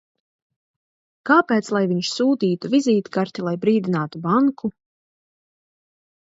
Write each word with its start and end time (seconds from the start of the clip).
Kāpēc 1.29 1.69
lai 1.75 1.81
viņš 1.91 2.09
sūtītu 2.13 2.71
vizītkarti, 2.71 3.45
lai 3.49 3.53
brīdinātu 3.67 4.23
banku? 4.25 4.73